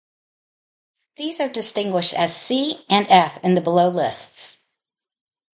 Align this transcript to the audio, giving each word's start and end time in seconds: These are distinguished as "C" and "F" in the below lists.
These 1.17 1.39
are 1.39 1.47
distinguished 1.47 2.15
as 2.15 2.35
"C" 2.35 2.85
and 2.89 3.05
"F" 3.07 3.37
in 3.43 3.53
the 3.53 3.61
below 3.61 3.87
lists. 3.87 4.65